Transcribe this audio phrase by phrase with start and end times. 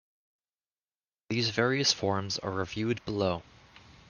[1.29, 3.43] These various forms are reviewed below.